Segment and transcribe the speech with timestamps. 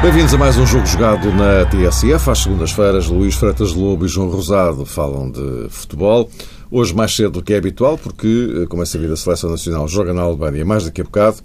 [0.00, 2.30] Bem-vindos a mais um jogo jogado na TSF.
[2.30, 6.30] Às segundas-feiras, Luís Freitas Lobo e João Rosado falam de futebol.
[6.70, 10.12] Hoje mais cedo do que é habitual, porque, como é sabido, a Seleção Nacional joga
[10.12, 11.38] na Albânia mais daqui a bocado.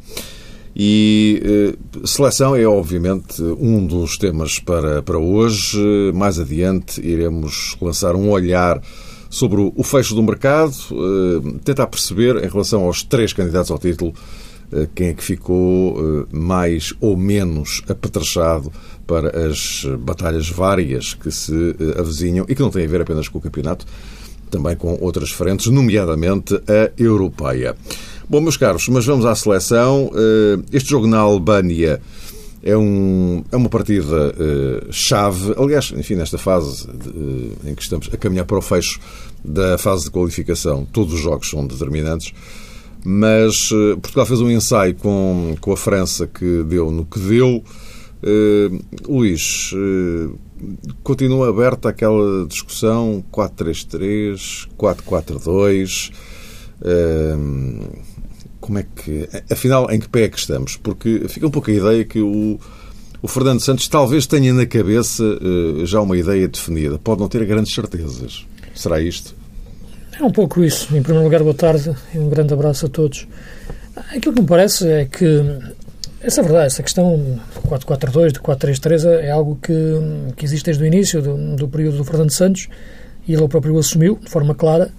[0.75, 5.77] E eh, seleção é, obviamente, um dos temas para, para hoje.
[6.13, 8.81] Mais adiante, iremos lançar um olhar
[9.29, 14.13] sobre o, fecho do mercado, eh, tentar perceber, em relação aos três candidatos ao título,
[14.71, 18.71] eh, quem é que ficou mais ou menos apetrechado
[19.05, 23.37] para as batalhas várias que se avizinham e que não têm a ver apenas com
[23.37, 23.85] o campeonato,
[24.49, 27.75] também com outras frentes, nomeadamente a europeia.
[28.29, 30.11] Bom, meus caros, mas vamos à seleção.
[30.71, 32.01] Este jogo na Albânia
[32.63, 34.33] é, um, é uma partida
[34.91, 35.53] chave.
[35.57, 36.87] Aliás, enfim, nesta fase
[37.65, 38.99] em que estamos a caminhar para o fecho
[39.43, 42.33] da fase de qualificação, todos os jogos são determinantes.
[43.03, 47.61] Mas uh, Portugal fez um ensaio com, com a França que deu no que deu.
[48.23, 50.39] Uh, Luís, uh,
[51.03, 56.11] continua aberta aquela discussão 4-3-3, 4-4-2.
[58.63, 59.27] Como é que.
[59.51, 60.77] Afinal, em que pé é que estamos?
[60.77, 62.57] Porque fica um pouco a ideia que o,
[63.21, 65.23] o Fernando Santos talvez tenha na cabeça
[65.83, 66.97] já uma ideia definida.
[66.97, 68.45] Pode não ter grandes certezas.
[68.73, 69.35] Será isto?
[70.17, 70.95] É um pouco isso.
[70.95, 73.27] Em primeiro lugar, boa tarde e um grande abraço a todos.
[74.15, 75.43] Aquilo que me parece é que
[76.21, 79.73] essa é verdade, essa questão do 4-4-2, do 4-3-3 é algo que,
[80.37, 82.69] que existe desde o início do, do período do Fernando Santos
[83.27, 84.89] e ele próprio assumiu, de forma clara,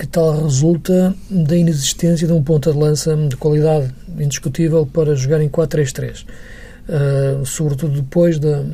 [0.00, 5.42] que tal resulta da inexistência de um ponta de lança de qualidade indiscutível para jogar
[5.42, 6.22] em 4-3-3.
[6.22, 6.26] Uh,
[6.88, 8.64] ah, sobretudo depois da,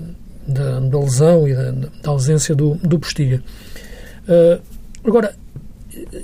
[0.47, 3.43] da, da lesão e da, da ausência do, do Postiga.
[4.29, 4.63] Uh,
[5.05, 5.35] agora,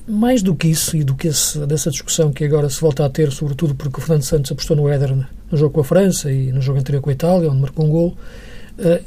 [0.06, 3.10] mais do que isso e do que esse, dessa discussão que agora se volta a
[3.10, 6.52] ter, sobretudo porque o Fernando Santos apostou no Éder no jogo com a França e
[6.52, 8.51] no jogo anterior com a Itália, onde marcou um gol, eh,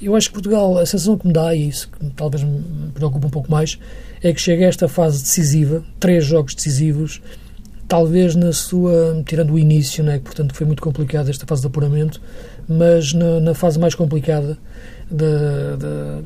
[0.02, 3.28] eu acho que Portugal, a sensação que me dá, e isso que talvez me preocupe
[3.28, 3.78] um pouco mais,
[4.22, 7.22] é que chega a esta fase decisiva, três jogos decisivos,
[7.88, 11.68] talvez na sua, tirando o início, né, que portanto foi muito complicado esta fase de
[11.68, 12.22] apuramento,
[12.68, 14.58] mas na, na fase mais complicada
[15.10, 16.24] da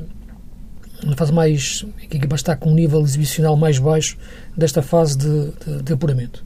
[1.04, 1.84] na fase mais.
[2.08, 4.18] que equipa está com um nível exibicional mais baixo
[4.56, 6.44] desta fase de, de, de apuramento.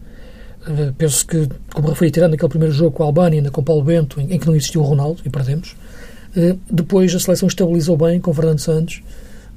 [0.63, 3.65] Uh, penso que, como referi, tirando aquele primeiro jogo com a Albânia, ainda com o
[3.65, 5.77] Paulo Bento, em, em que não existiu o Ronaldo e perdemos,
[6.71, 9.03] depois a seleção estabilizou bem com Fernando Santos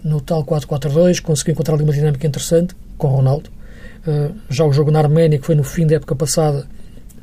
[0.03, 3.49] no tal 4-4-2, conseguiu encontrar ali uma dinâmica interessante com Ronaldo.
[4.07, 6.65] Uh, já o jogo na Arménia, que foi no fim da época passada,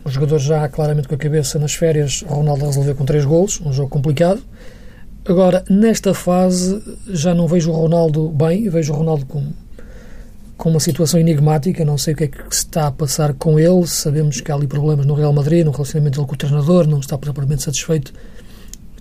[0.04, 3.72] o jogador já claramente com a cabeça nas férias, Ronaldo resolveu com três golos, um
[3.72, 4.42] jogo complicado.
[5.24, 9.42] Agora, nesta fase, já não vejo o Ronaldo bem, vejo o Ronaldo com,
[10.58, 11.82] com uma situação enigmática.
[11.82, 13.86] Não sei o que é que se está a passar com ele.
[13.86, 17.00] Sabemos que há ali problemas no Real Madrid, no relacionamento dele com o treinador, não
[17.00, 18.12] está propriamente satisfeito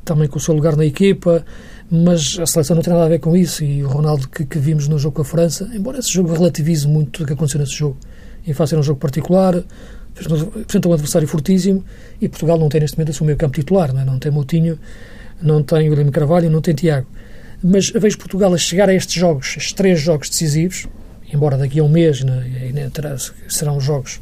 [0.04, 1.46] também com o seu lugar na equipa,
[1.90, 3.64] mas a seleção não tem nada a ver com isso.
[3.64, 6.88] E o Ronaldo que, que vimos no jogo com a França, embora esse jogo relativize
[6.88, 7.98] muito o que aconteceu nesse jogo,
[8.46, 9.64] em face era um jogo particular,
[10.62, 11.84] enfrenta um adversário fortíssimo
[12.22, 14.06] e Portugal não tem neste momento o seu meio campo titular, não, é?
[14.06, 14.78] não tem Moutinho
[15.44, 17.08] não tem William Carvalho, não tem Tiago.
[17.62, 20.88] Mas vejo Portugal a chegar a estes jogos, estes três jogos decisivos,
[21.32, 22.90] embora daqui a um mês né,
[23.48, 24.20] serão jogos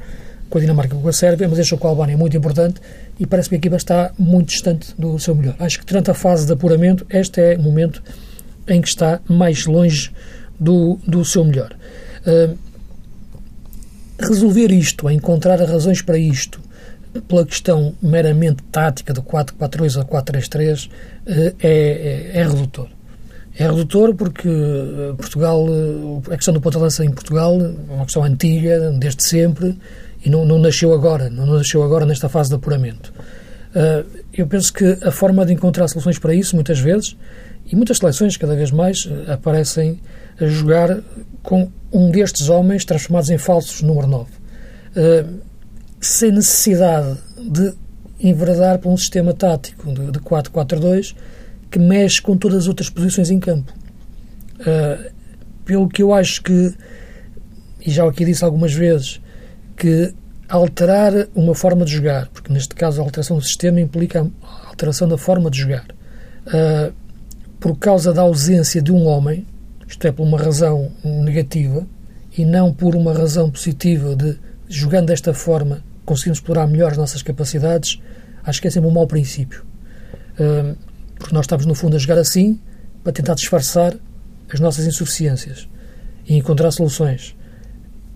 [0.52, 2.80] com a Dinamarca com a Sérvia, mas este jogo com a Albânia é muito importante
[3.20, 5.56] e parece que a equipa está muito distante do seu melhor.
[5.58, 8.04] Acho que durante a fase de apuramento, este é o momento
[8.68, 10.12] em que está mais longe
[10.60, 11.76] do, do seu melhor.
[12.28, 12.56] Uh,
[14.20, 16.62] resolver isto, encontrar razões para isto,
[17.28, 20.90] pela questão meramente tática do 4-4-2 a 4-3-3
[21.26, 22.88] eh, é, é, é, redutor.
[23.58, 28.24] É redutor porque eh, Portugal, eh, a questão do ponta-lança em Portugal é uma questão
[28.24, 29.78] antiga, desde sempre,
[30.24, 33.14] e não, não nasceu agora, não nasceu agora nesta fase de apuramento.
[34.34, 37.16] Eu penso que a forma de encontrar soluções para isso, muitas vezes,
[37.66, 40.00] e muitas seleções cada vez mais aparecem
[40.40, 41.00] a jogar
[41.42, 44.30] com um destes homens transformados em falsos número 9
[46.02, 47.74] sem necessidade de
[48.20, 51.16] enveredar para um sistema tático de, de 4-4-2
[51.70, 53.72] que mexe com todas as outras posições em campo.
[54.60, 55.12] Uh,
[55.64, 56.74] pelo que eu acho que,
[57.86, 59.22] e já aqui disse algumas vezes,
[59.78, 60.14] que
[60.52, 65.08] alterar uma forma de jogar, porque neste caso a alteração do sistema implica a alteração
[65.08, 65.86] da forma de jogar,
[66.48, 66.94] uh,
[67.58, 69.48] por causa da ausência de um homem,
[69.88, 71.88] isto é, por uma razão negativa,
[72.38, 74.38] e não por uma razão positiva de
[74.68, 78.02] jogando desta forma conseguimos explorar melhor as nossas capacidades,
[78.44, 79.64] acho que é sempre um mau princípio.
[80.34, 80.76] Uh,
[81.16, 82.60] porque nós estamos, no fundo, a jogar assim
[83.04, 83.96] para tentar disfarçar
[84.52, 85.70] as nossas insuficiências
[86.28, 87.36] e encontrar soluções.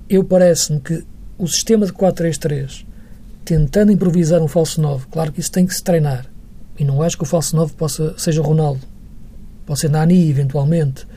[0.10, 1.06] Eu parece-me que
[1.38, 2.86] o sistema de 4-3-3,
[3.44, 6.26] tentando improvisar um falso 9, claro que isso tem que se treinar.
[6.78, 8.82] E não acho que o falso 9 possa, seja Ronaldo.
[9.66, 11.08] Pode ser Nani, eventualmente.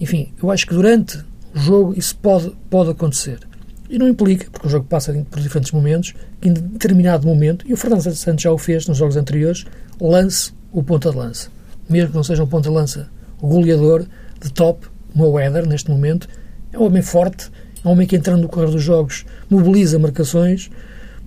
[0.00, 1.18] Enfim, eu acho que durante
[1.54, 3.40] o jogo isso pode, pode acontecer.
[3.88, 7.72] E não implica, porque o jogo passa por diferentes momentos, que em determinado momento, e
[7.72, 9.64] o Fernando Santos já o fez nos jogos anteriores,
[10.00, 11.48] lance o ponta de lança.
[11.88, 13.08] Mesmo que não seja um ponta de lança
[13.40, 14.06] o goleador
[14.40, 16.28] de top, o Éder, neste momento,
[16.72, 17.50] é um homem forte,
[17.86, 20.70] um homem que entrando no correr dos jogos mobiliza marcações,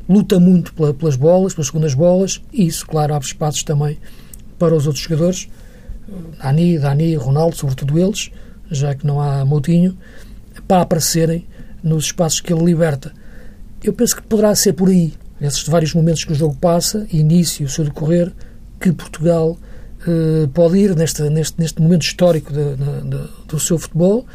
[0.08, 3.98] luta muito pela, pelas bolas, pelas segundas bolas, e isso, claro, abre espaços também
[4.58, 5.48] para os outros jogadores,
[6.42, 8.30] Dani, Dani, Ronaldo, sobretudo eles,
[8.70, 9.98] já que não há Moutinho,
[10.68, 11.48] para aparecerem
[11.82, 13.14] nos espaços que ele liberta.
[13.82, 17.66] Eu penso que poderá ser por aí, nesses vários momentos que o jogo passa, início,
[17.66, 18.34] o seu decorrer,
[18.82, 19.58] que Portugal
[20.06, 24.26] eh, pode ir neste, neste, neste momento histórico de, de, de, do seu futebol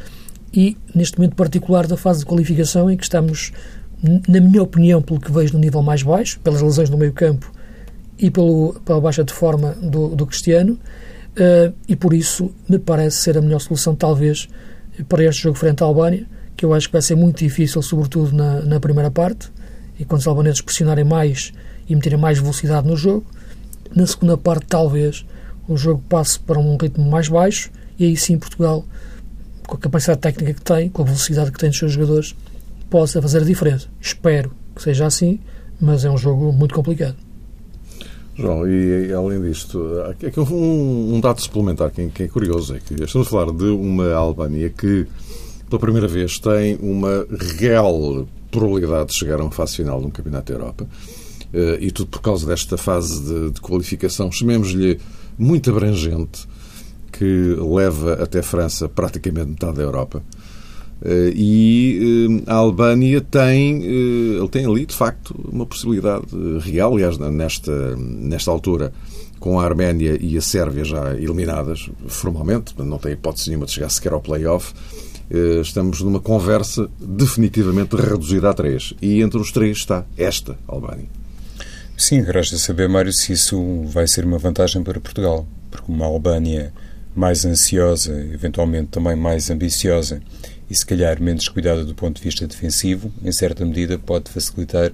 [0.54, 3.52] e neste momento particular da fase de qualificação em que estamos,
[4.28, 7.50] na minha opinião, pelo que vejo no nível mais baixo, pelas lesões no meio campo
[8.16, 13.16] e pelo, pela baixa de forma do, do Cristiano, uh, e por isso me parece
[13.16, 14.48] ser a melhor solução, talvez,
[15.08, 16.24] para este jogo frente à Albânia,
[16.56, 19.50] que eu acho que vai ser muito difícil, sobretudo na, na primeira parte,
[19.98, 21.52] e quando os albaneses pressionarem mais
[21.88, 23.26] e meterem mais velocidade no jogo.
[23.94, 25.26] Na segunda parte, talvez,
[25.68, 28.84] o jogo passe para um ritmo mais baixo e aí sim Portugal,
[29.66, 32.34] com a capacidade técnica que tem, com a velocidade que tem dos seus jogadores,
[32.90, 33.88] possa fazer a diferença.
[34.00, 35.40] Espero que seja assim,
[35.80, 37.16] mas é um jogo muito complicado.
[38.36, 39.80] João, e, além disto,
[40.18, 43.64] que um, um dado suplementar que, que é curioso é que estamos a falar de
[43.64, 45.06] uma Albânia que,
[45.68, 47.26] pela primeira vez, tem uma
[47.58, 50.86] real probabilidade de chegar a uma fase final de um Campeonato da Europa.
[51.52, 54.98] Uh, e tudo por causa desta fase de, de qualificação, chamemos-lhe
[55.38, 56.48] muito abrangente,
[57.16, 60.22] que leva até França praticamente metade da Europa.
[61.00, 66.26] Uh, e uh, a Albânia tem, ele tem ali, de facto, uma possibilidade
[66.60, 68.92] real, aliás, nesta, nesta altura,
[69.38, 73.90] com a Arménia e a Sérvia já eliminadas formalmente, não tem hipótese nenhuma de chegar
[73.90, 74.72] sequer ao play-off,
[75.60, 78.94] estamos numa conversa definitivamente reduzida a três.
[79.02, 81.08] E entre os três está esta Albânia.
[81.96, 86.72] Sim, resta saber, Mário, se isso vai ser uma vantagem para Portugal, porque uma Albânia
[87.14, 90.20] mais ansiosa, eventualmente também mais ambiciosa
[90.68, 94.90] e se calhar menos cuidada do ponto de vista defensivo, em certa medida pode facilitar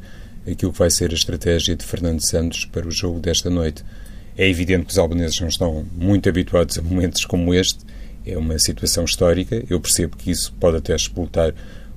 [0.50, 3.84] aquilo que vai ser a estratégia de Fernando Santos para o jogo desta noite.
[4.37, 7.84] É evidente que os albaneses não estão muito habituados a momentos como este,
[8.26, 11.55] é uma situação histórica, eu percebo que isso pode até explotar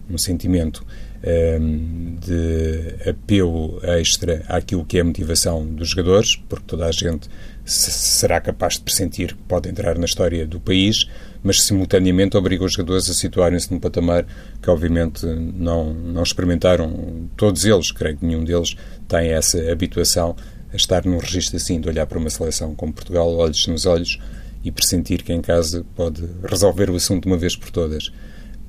[0.09, 0.85] um sentimento
[1.23, 7.29] um, de apelo extra àquilo que é a motivação dos jogadores, porque toda a gente
[7.65, 11.07] será capaz de pressentir que pode entrar na história do país,
[11.41, 14.25] mas simultaneamente obriga os jogadores a situarem-se num patamar
[14.61, 18.75] que obviamente não, não experimentaram todos eles, creio que nenhum deles
[19.07, 20.35] tem essa habituação
[20.71, 24.19] a estar num registro assim, de olhar para uma seleção como Portugal, olhos nos olhos,
[24.63, 28.11] e pressentir que em casa pode resolver o assunto de uma vez por todas.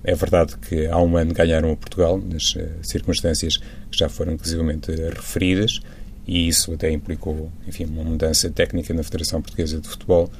[0.02, 4.32] É verdade que há um ano ganharam o Portugal, nas uh, circunstâncias que já foram
[4.32, 5.80] inclusivamente referidas,
[6.26, 10.30] e isso até implicou, enfim, uma mudança técnica na Federação Portuguesa de Futebol.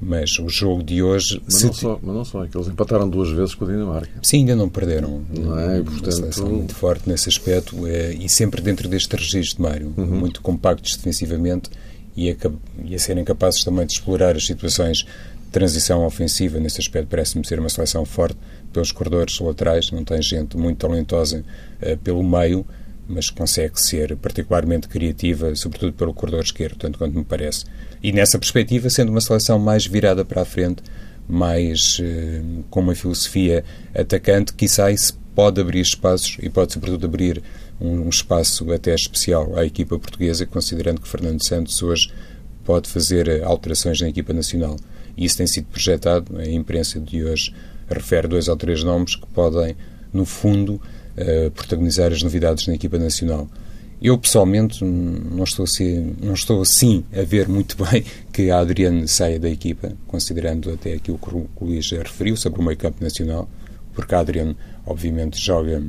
[0.00, 1.42] Mas o jogo de hoje.
[1.44, 4.12] Mas, não, só, mas não só, é que eles empataram duas vezes com a Dinamarca.
[4.22, 5.24] Sim, ainda não perderam.
[5.28, 5.82] Não é?
[5.82, 6.04] Portanto...
[6.04, 9.92] Uma seleção muito forte nesse aspecto é, e sempre dentro deste registro, Mário.
[9.96, 10.06] Uhum.
[10.06, 11.68] Muito compactos defensivamente
[12.16, 12.36] e a,
[12.84, 15.06] e a serem capazes também de explorar as situações de
[15.50, 16.60] transição ofensiva.
[16.60, 18.36] Nesse aspecto, parece-me ser uma seleção forte
[18.72, 21.44] pelos corredores laterais, não tem gente muito talentosa
[21.82, 22.64] uh, pelo meio,
[23.08, 27.64] mas consegue ser particularmente criativa, sobretudo pelo corredor esquerdo, tanto quanto me parece.
[28.02, 30.82] E nessa perspectiva, sendo uma seleção mais virada para a frente,
[31.26, 37.42] mais uh, com uma filosofia atacante, quizá isso pode abrir espaços e pode, sobretudo, abrir
[37.80, 42.12] um, um espaço até especial à equipa portuguesa, considerando que Fernando Santos hoje
[42.64, 44.76] pode fazer eh, alterações na equipa nacional.
[45.16, 47.54] E isso tem sido projetado, a imprensa de hoje
[47.88, 49.76] refere dois ou três nomes que podem,
[50.12, 50.80] no fundo,
[51.18, 53.48] uh, protagonizar as novidades na equipa nacional.
[54.00, 59.08] Eu, pessoalmente, não estou, assim, não estou assim a ver muito bem que a Adriane
[59.08, 63.48] saia da equipa, considerando até aquilo que o Luís referiu sobre o meio campo nacional,
[63.92, 64.56] porque a Adriane,
[64.86, 65.82] obviamente, joga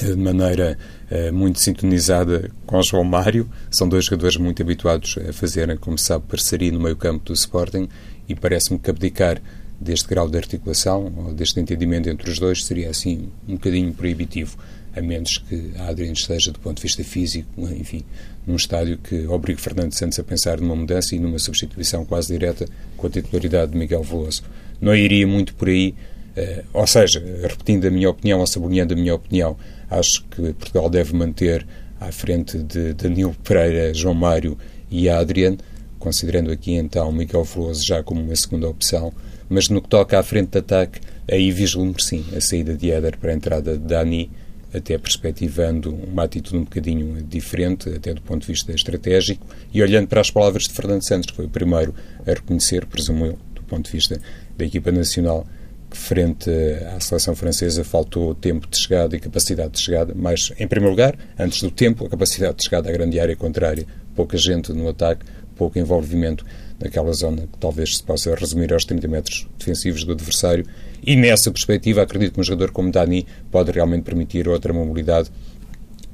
[0.00, 0.78] eh, de maneira
[1.10, 3.46] uh, muito sintonizada com João Mário.
[3.70, 7.86] São dois jogadores muito habituados a fazerem, como sabe, parceria no meio campo do Sporting
[8.26, 9.42] e parece-me que abdicar
[9.80, 14.56] deste grau de articulação, ou deste entendimento entre os dois, seria assim um bocadinho proibitivo.
[14.94, 18.04] a menos que a Adriano esteja, do ponto de vista físico, enfim,
[18.46, 22.66] num estádio que obrigue Fernando Santos a pensar numa mudança e numa substituição quase direta
[22.96, 24.42] com a titularidade de Miguel Veloso.
[24.80, 25.94] Não iria muito por aí,
[26.36, 29.56] uh, ou seja, repetindo a minha opinião ou sublinhando a minha opinião,
[29.88, 31.66] acho que Portugal deve manter
[32.00, 34.56] à frente de Danilo Pereira, João Mário
[34.90, 35.58] e Adriano,
[35.98, 39.12] considerando aqui então Miguel Veloso já como uma segunda opção,
[39.50, 43.18] mas no que toca à frente de ataque, aí vislumbro sim a saída de Éder
[43.18, 44.30] para a entrada de Dani,
[44.72, 50.06] até perspectivando uma atitude um bocadinho diferente, até do ponto de vista estratégico, e olhando
[50.06, 51.92] para as palavras de Fernando Santos, que foi o primeiro
[52.24, 54.20] a reconhecer, presumo eu, do ponto de vista
[54.56, 55.44] da equipa nacional,
[55.90, 56.48] que frente
[56.94, 61.18] à seleção francesa faltou tempo de chegada e capacidade de chegada, mas, em primeiro lugar,
[61.36, 65.26] antes do tempo, a capacidade de chegada à grande área contrária, pouca gente no ataque,
[65.56, 66.46] pouco envolvimento
[66.80, 70.64] naquela zona que talvez se possa resumir aos 30 metros defensivos do adversário.
[71.02, 75.30] E nessa perspectiva, acredito que um jogador como Dani pode realmente permitir outra mobilidade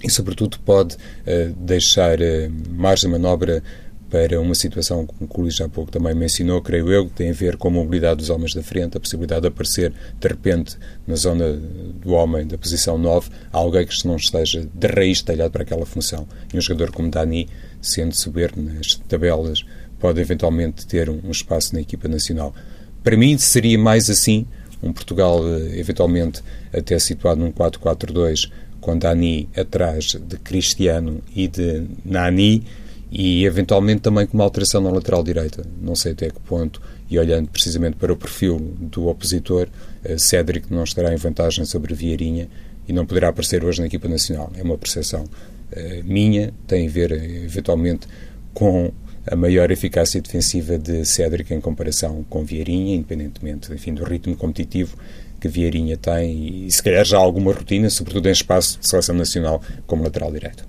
[0.03, 3.63] e, sobretudo, pode uh, deixar uh, margem de manobra
[4.09, 7.33] para uma situação como o Luís há pouco também mencionou, creio eu, que tem a
[7.33, 11.17] ver com a mobilidade dos homens da frente, a possibilidade de aparecer de repente na
[11.17, 15.85] zona do homem da posição 9 alguém que não esteja de raiz talhado para aquela
[15.85, 16.27] função.
[16.53, 17.49] E um jogador como Dani,
[17.83, 19.65] sendo soberbo nas tabelas
[19.99, 22.55] pode eventualmente ter um, espaço na equipa nacional.
[23.03, 24.47] Para mim seria mais assim,
[24.83, 28.51] um Portugal eh, eventualmente até situado num 4-4-2,
[28.81, 32.65] com Dani atrás de Cristiano e de Nani,
[33.11, 35.65] e eventualmente também com uma alteração na lateral direita.
[35.81, 39.69] Não sei até que ponto, e olhando precisamente para o perfil do opositor,
[40.05, 42.49] eh, Cédric não estará em vantagem sobre Vieirinha
[42.89, 44.53] e não poderá aparecer hoje na equipa nacional.
[44.57, 48.07] É uma percepção uh, minha, tem a ver eventualmente
[48.55, 48.93] com
[49.27, 54.97] a maior eficácia defensiva de Cédric em comparação com Vieirinha, independentemente enfim, do ritmo competitivo
[55.41, 59.61] que Vieirinha tem e se calhar já alguma rotina, sobretudo em espaço de seleção nacional
[59.87, 60.65] como lateral direito.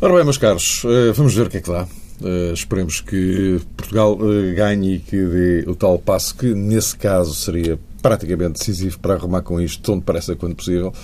[0.00, 1.88] Ora bem, meus caros, eh, vamos ver o que é que dá.
[2.20, 7.34] Uh, esperemos que Portugal uh, ganhe e que dê o tal passo que, nesse caso,
[7.34, 10.94] seria praticamente decisivo para arrumar com isto tão depressa quanto possível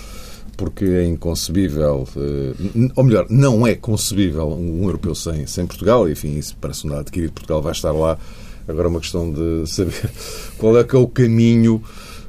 [0.62, 6.38] porque é inconcebível, eh, ou melhor, não é concebível um europeu sem, sem Portugal, enfim,
[6.38, 8.16] isso parece um dado adquirido, Portugal vai estar lá.
[8.68, 10.08] Agora é uma questão de saber
[10.58, 11.82] qual é que é o caminho,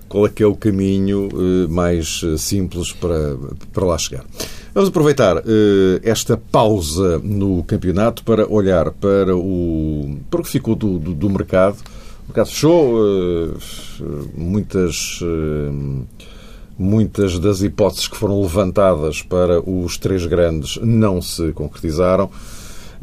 [0.10, 3.38] qual é que é o caminho eh, mais eh, simples para,
[3.72, 4.26] para lá chegar.
[4.74, 5.44] Vamos aproveitar
[6.02, 11.30] esta pausa no campeonato para olhar para o, para o que ficou do, do, do
[11.30, 11.78] mercado.
[12.24, 12.96] O mercado fechou,
[14.36, 15.22] muitas
[16.78, 22.30] Muitas das hipóteses que foram levantadas para os três grandes não se concretizaram.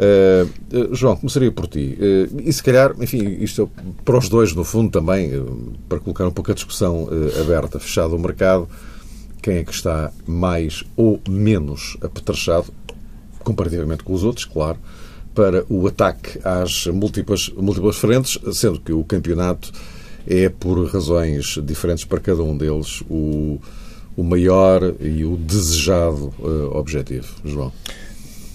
[0.00, 1.98] Uh, João, começaria por ti.
[2.00, 6.00] Uh, e se calhar, enfim, isto é para os dois, no fundo, também, uh, para
[6.00, 7.06] colocar um pouco a discussão
[7.38, 8.66] aberta, fechado o mercado,
[9.42, 12.72] quem é que está mais ou menos apetrechado,
[13.40, 14.78] comparativamente com os outros, claro,
[15.34, 19.70] para o ataque às múltiplas, múltiplas frentes, sendo que o campeonato
[20.26, 23.60] é, por razões diferentes para cada um deles, o,
[24.16, 27.28] o maior e o desejado uh, objetivo.
[27.44, 27.72] João.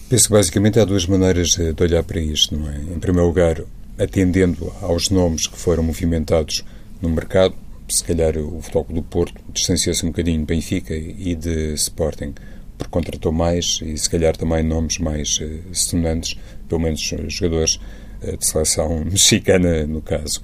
[0.08, 2.78] Penso que basicamente há duas maneiras de olhar para isto, não é?
[2.78, 3.62] Em primeiro lugar,
[3.98, 6.64] atendendo aos nomes que foram movimentados
[7.02, 7.56] no mercado,
[7.88, 12.34] se calhar o Futebol do Porto distanciou-se um bocadinho de Benfica e de Sporting,
[12.78, 17.80] porque contratou mais e se calhar também nomes mais uh, sonantes, pelo menos jogadores
[18.22, 20.42] uh, de seleção mexicana no caso.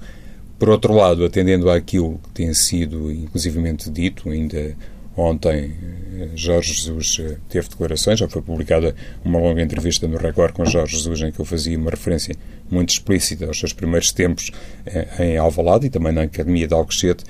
[0.62, 4.76] Por outro lado, atendendo àquilo que tem sido inclusivamente dito, ainda
[5.16, 5.74] ontem
[6.14, 10.64] eh, Jorge Jesus eh, teve declarações, já foi publicada uma longa entrevista no Record com
[10.64, 12.36] Jorge Jesus em que eu fazia uma referência
[12.70, 14.52] muito explícita aos seus primeiros tempos
[14.86, 17.24] eh, em Alvalade e também na Academia de Alcochete.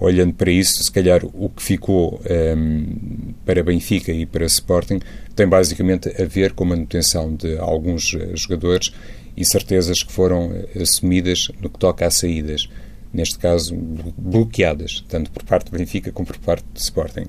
[0.00, 4.98] Olhando para isso, se calhar o que ficou um, ehm, para Benfica e para Sporting
[5.36, 8.92] tem basicamente a ver com a manutenção de alguns jogadores
[9.36, 12.68] e certezas que foram eh, assumidas no que toca a saídas,
[13.12, 13.74] neste caso
[14.16, 17.26] bloqueadas, tanto por parte do Benfica como por parte do Sporting.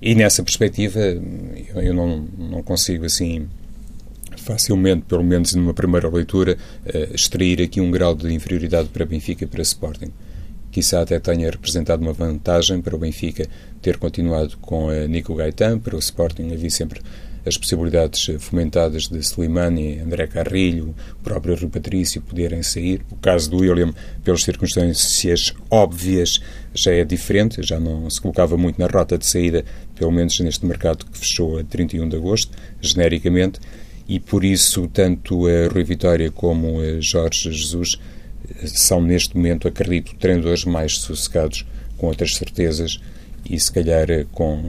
[0.00, 1.00] E nessa perspectiva,
[1.76, 3.48] eu não, não consigo assim
[4.36, 9.44] facilmente, pelo menos numa primeira leitura, uh, extrair aqui um grau de inferioridade para Benfica
[9.44, 10.12] e para Sporting.
[10.70, 13.46] Quizá até tenha representado uma vantagem para o Benfica
[13.82, 17.00] ter continuado com a Nico Gaetan, para o Sporting havia sempre
[17.46, 23.02] as possibilidades fomentadas de Slimani, André Carrilho, o próprio Rui Patrício poderem sair.
[23.10, 23.92] O caso do William,
[24.22, 26.40] pelas circunstâncias óbvias,
[26.74, 29.64] já é diferente, já não se colocava muito na rota de saída,
[29.94, 33.60] pelo menos neste mercado que fechou a 31 de agosto, genericamente,
[34.06, 37.98] e por isso tanto a Rui Vitória como a Jorge Jesus
[38.64, 41.66] são neste momento, acredito, treinadores mais sossegados,
[41.96, 43.00] com outras certezas
[43.48, 44.62] e se calhar com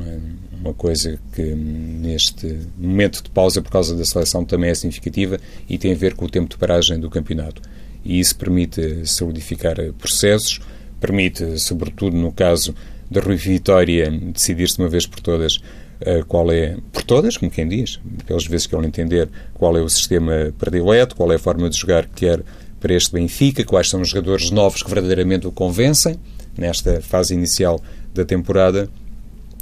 [0.59, 5.39] uma coisa que neste momento de pausa por causa da seleção também é significativa
[5.69, 7.61] e tem a ver com o tempo de paragem do campeonato.
[8.03, 10.59] E isso permite solidificar processos,
[10.99, 12.75] permite, sobretudo no caso
[13.09, 17.49] da Rui Vitória, decidir-se de uma vez por todas uh, qual é, por todas, como
[17.49, 21.39] quem diz, pelas vezes que ele entender, qual é o sistema predileto, qual é a
[21.39, 22.43] forma de jogar que quer
[22.79, 26.17] para este Benfica, quais são os jogadores novos que verdadeiramente o convencem
[26.57, 27.81] nesta fase inicial
[28.13, 28.89] da temporada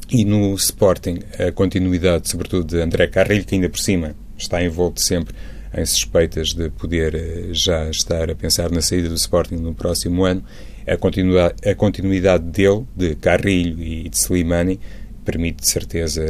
[0.10, 5.02] e no Sporting a continuidade, sobretudo de André Carrilho, que ainda por cima está envolto
[5.02, 5.36] sempre
[5.76, 10.24] em suspeitas de poder eh, já estar a pensar na saída do Sporting no próximo
[10.24, 10.44] ano,
[10.88, 14.80] a continuidade, a continuidade dele, de Carrilho e de Slimani,
[15.26, 16.24] permite de certeza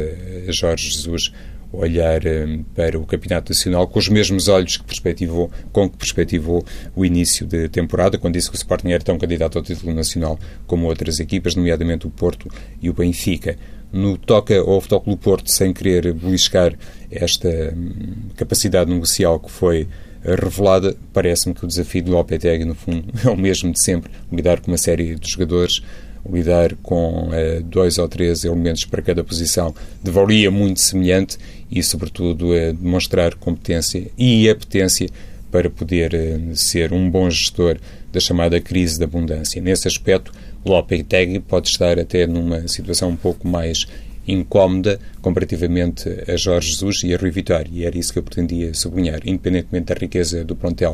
[0.48, 1.32] a Jorge Jesus
[1.72, 6.64] olhar um, para o Campeonato Nacional com os mesmos olhos que perspectivou, com que perspectivou
[6.96, 10.38] o início da temporada, quando disse que o Sporting era tão candidato ao título nacional
[10.66, 12.48] como outras equipas, nomeadamente o Porto
[12.80, 13.56] e o Benfica.
[13.90, 16.74] No toca ao Futebol Clube Porto, sem querer beliscar
[17.10, 19.88] esta hum, capacidade negocial que foi
[20.22, 24.10] eh, revelada, parece-me que o desafio do Lopetegui, no fundo, é o mesmo de sempre,
[24.30, 25.82] lidar com uma série de jogadores
[26.30, 31.38] lidar com uh, dois ou três elementos para cada posição de valia muito semelhante
[31.70, 35.08] e, sobretudo, uh, demonstrar competência e apetência
[35.50, 37.78] para poder uh, ser um bom gestor
[38.12, 39.60] da chamada crise da abundância.
[39.60, 40.32] Nesse aspecto,
[40.64, 43.86] Lopetegui pode estar até numa situação um pouco mais
[44.26, 48.74] incómoda comparativamente a Jorge Jesus e a Rui Vitória, e era isso que eu pretendia
[48.74, 50.92] sublinhar, independentemente da riqueza do plantel.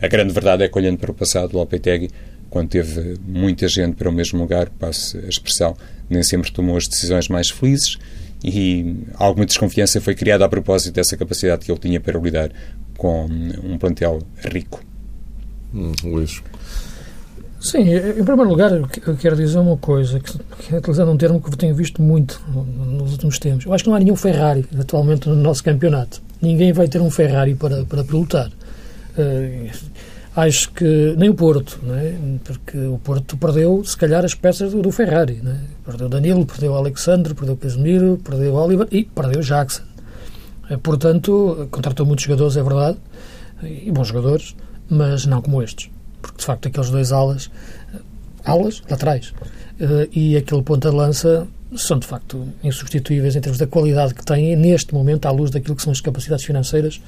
[0.00, 2.10] A grande verdade é que, olhando para o passado, Lopetegui
[2.52, 5.74] quando teve muita gente para o mesmo lugar, passo a expressão,
[6.10, 7.96] nem sempre tomou as decisões mais felizes
[8.44, 12.50] e alguma desconfiança foi criada a propósito dessa capacidade que ele tinha para lidar
[12.96, 14.20] com um plantel
[14.52, 14.82] rico.
[15.74, 16.42] Hum, Luís.
[17.60, 21.56] Sim, em primeiro lugar, eu quero dizer uma coisa, que, utilizando um termo que eu
[21.56, 23.64] tenho visto muito nos últimos tempos.
[23.64, 26.20] Eu acho que não há nenhum Ferrari atualmente no nosso campeonato.
[26.40, 28.50] Ninguém vai ter um Ferrari para, para pilotar.
[29.16, 29.70] Uh,
[30.34, 32.14] acho que nem o Porto, é?
[32.42, 35.40] porque o Porto perdeu, se calhar, as peças do, do Ferrari.
[35.44, 35.56] É?
[35.84, 39.82] Perdeu Danilo, perdeu Alexandre, perdeu Casemiro, perdeu Oliver e perdeu Jackson.
[40.70, 42.98] Eh, portanto, contratou muitos jogadores, é verdade,
[43.62, 44.56] e bons jogadores,
[44.88, 45.90] mas não como estes.
[46.20, 47.50] Porque, de facto, aqueles dois alas,
[48.44, 49.34] alas, laterais,
[49.80, 54.94] eh, e aquele ponta-lança são, de facto, insubstituíveis em termos da qualidade que têm neste
[54.94, 57.00] momento, à luz daquilo que são as capacidades financeiras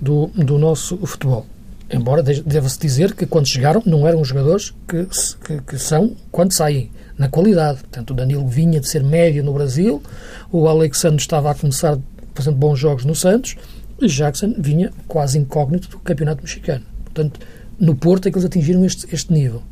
[0.00, 1.46] do, do nosso futebol.
[1.90, 5.06] Embora deva-se dizer que quando chegaram não eram os jogadores que,
[5.44, 7.80] que, que, são quando saem, na qualidade.
[7.80, 10.02] Portanto, o Danilo vinha de ser médio no Brasil,
[10.50, 11.98] o Alexandre estava a começar
[12.34, 13.56] fazendo bons jogos no Santos,
[14.00, 16.84] e Jackson vinha quase incógnito do campeonato mexicano.
[17.04, 17.40] Portanto,
[17.78, 19.62] no Porto é que eles atingiram este, este nível.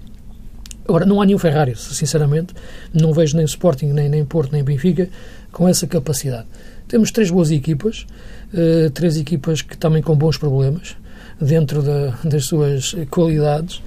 [0.86, 2.54] Agora, não há nenhum Ferrari, sinceramente,
[2.92, 5.08] não vejo nem Sporting, nem, nem Porto, nem Benfica
[5.50, 6.46] com essa capacidade.
[6.88, 8.06] Temos três boas equipas,
[8.52, 10.96] uh, três equipas que também com bons problemas
[11.42, 13.82] dentro da, das suas qualidades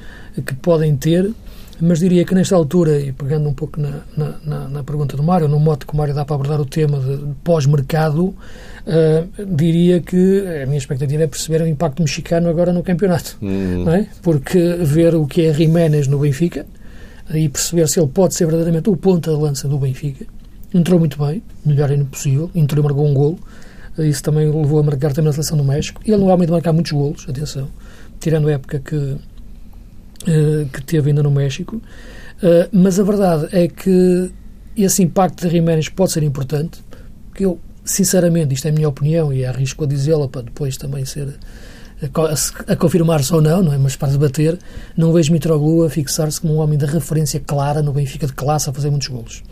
[0.45, 1.31] que podem ter,
[1.79, 4.01] mas diria que nesta altura, e pegando um pouco na,
[4.45, 6.99] na, na pergunta do Mário, no modo que o Mário dá para abordar o tema
[6.99, 8.35] de, de pós-mercado, uh,
[9.45, 13.89] diria que a minha expectativa é perceber o impacto mexicano agora no campeonato, hum.
[13.89, 14.07] é?
[14.21, 16.65] porque ver o que é Jiménez no Benfica
[17.33, 20.25] e perceber se ele pode ser verdadeiramente o ponta de lança do Benfica,
[20.73, 23.39] entrou muito bem, melhor ainda possível, entrou e marcou um golo,
[23.97, 26.01] isso também o levou a marcar também na seleção do México.
[26.05, 27.69] Ele não é homem de marcar muitos golos, atenção,
[28.19, 29.17] tirando a época que,
[30.27, 31.81] eh, que teve ainda no México.
[32.43, 34.31] Eh, mas a verdade é que
[34.75, 36.83] esse impacto de Jiménez pode ser importante,
[37.33, 41.05] que eu, sinceramente, isto é a minha opinião e arrisco a dizê-la para depois também
[41.05, 41.37] ser
[42.01, 43.77] a, a confirmar-se ou não, não é?
[43.77, 44.59] mas para debater,
[44.97, 48.69] não vejo Mitroglou a fixar-se como um homem de referência clara no Benfica de classe
[48.69, 49.43] a fazer muitos golos.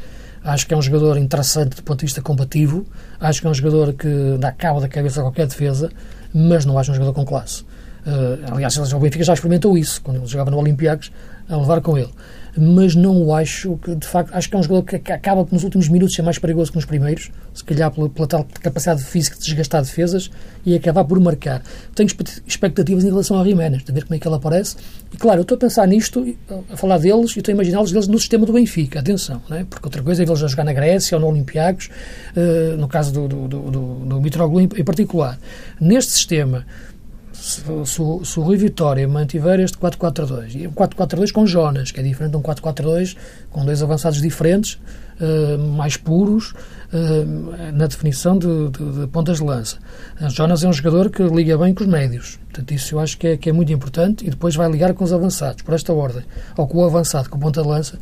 [0.43, 2.85] Acho que é um jogador interessante do ponto de vista combativo.
[3.19, 5.89] Acho que é um jogador que dá cabo da cabeça a qualquer defesa,
[6.33, 7.63] mas não acho um jogador com classe.
[8.05, 11.11] Uh, aliás, o Benfica já experimentou isso, quando ele jogava no Olympiacos,
[11.47, 12.11] a levar com ele
[12.55, 15.89] mas não acho que, de facto, acho que é um jogador que acaba nos últimos
[15.89, 19.43] minutos ser mais perigoso que nos primeiros, se calhar pela, pela tal capacidade física de
[19.43, 20.29] desgastar defesas
[20.65, 21.63] e acabar por marcar.
[21.95, 22.07] Tenho
[22.45, 24.75] expectativas em relação a Jiménez, de ver como é que ele aparece.
[25.11, 26.35] E claro, eu estou a pensar nisto,
[26.69, 29.63] a falar deles, e estou a imaginá-los deles no sistema do Benfica, atenção, é?
[29.63, 31.89] porque outra coisa é eles a jogar na Grécia ou no Olympiacos,
[32.35, 35.39] uh, no caso do, do, do, do, do Mitroglou em particular.
[35.79, 36.65] Neste sistema,
[37.43, 37.61] se,
[38.23, 42.31] se, o Rui Vitória mantiver este 4-4-2, e um 4-4-2 com Jonas, que é diferente
[42.31, 43.17] de um 4-4-2
[43.51, 44.79] com dois avançados diferentes,
[45.19, 49.77] uh, mais puros uh, na definição de, de, de, pontas de lança.
[50.29, 53.27] Jonas é um jogador que liga bem com os médios, portanto, isso eu acho que
[53.27, 56.23] é, que é muito importante e depois vai ligar com os avançados, por esta ordem,
[56.55, 57.99] ou com o avançado, com a ponta de lança.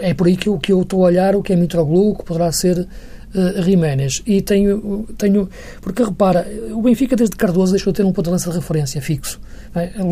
[0.00, 2.16] É por aí que eu, que eu estou a olhar o que é Mitroglou, o
[2.16, 2.88] que poderá ser
[3.34, 4.22] uh, Jiménez.
[4.26, 5.48] E tenho, tenho.
[5.80, 9.00] Porque repara, o Benfica desde Cardoso deixou de ter um ponto de lança de referência
[9.00, 9.40] fixo.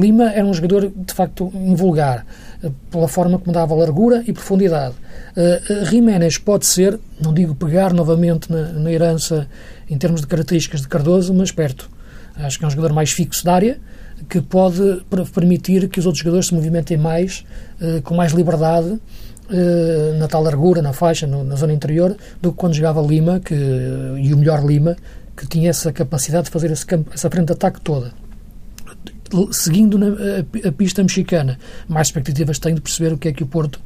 [0.00, 2.24] Lima era um jogador de facto invulgar,
[2.62, 4.94] uh, pela forma como dava largura e profundidade.
[5.36, 9.48] Uh, Jiménez pode ser, não digo pegar novamente na, na herança
[9.88, 11.90] em termos de características de Cardoso, mas perto.
[12.36, 13.78] Acho que é um jogador mais fixo da área,
[14.28, 15.02] que pode
[15.34, 17.44] permitir que os outros jogadores se movimentem mais,
[18.04, 18.98] com mais liberdade eh,
[20.18, 23.54] na tal largura, na faixa, no, na zona interior, do que quando jogava Lima, que,
[23.54, 24.96] e o melhor Lima,
[25.36, 28.12] que tinha essa capacidade de fazer campo, essa frente de ataque toda.
[29.52, 33.42] Seguindo na, a, a, pista mexicana, mais expectativas tenho de perceber o que é que
[33.42, 33.80] o Porto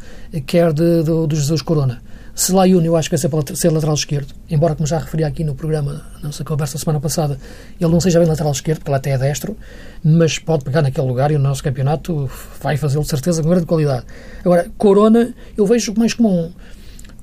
[0.46, 2.00] quer de, de, do Jesus Corona.
[2.34, 5.54] Selayun, eu acho que vai ser, ser lateral esquerdo, embora, como já referi aqui no
[5.54, 7.38] programa, na nossa conversa semana passada,
[7.78, 9.56] ele não seja bem lateral esquerdo, porque ele até é destro,
[10.02, 13.66] mas pode pegar naquele lugar e o nosso campeonato vai fazê-lo de certeza com grande
[13.66, 14.06] qualidade.
[14.40, 16.52] Agora, Corona, eu vejo mais como um,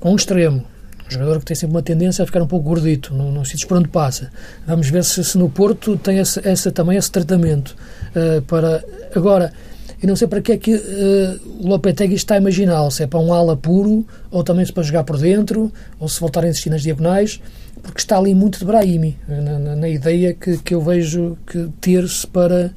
[0.04, 0.64] um extremo,
[1.08, 3.64] um jogador que tem sempre uma tendência a ficar um pouco gordito, não, não sítios
[3.64, 4.30] por onde passa.
[4.64, 7.74] Vamos ver se, se no Porto tem esse, essa, também esse tratamento
[8.14, 8.84] uh, para.
[9.14, 9.52] Agora
[10.02, 13.06] e não sei para que é que uh, o Lopetegui está a imaginar, se é
[13.06, 16.48] para um ala puro, ou também se para jogar por dentro, ou se voltar a
[16.48, 17.40] insistir nas diagonais,
[17.82, 21.68] porque está ali muito de Brahimi, na, na, na ideia que, que eu vejo que
[21.80, 22.72] ter-se para,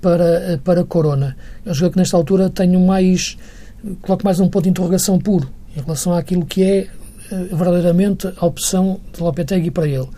[0.00, 1.36] para, eh, para Corona.
[1.64, 3.36] Eu jogo que nesta altura tenho mais,
[4.02, 6.86] coloco mais um ponto de interrogação puro, em relação àquilo que é
[7.30, 10.08] uh, verdadeiramente a opção de Lopetegui para ele.